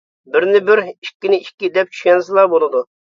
بىرنى 0.35 0.61
بىر، 0.69 0.79
ئىككىنى 0.85 1.39
ئىككى 1.43 1.69
دەپ 1.77 1.93
چۈشەنسىلا 1.99 2.47
بولىدۇ. 2.55 2.83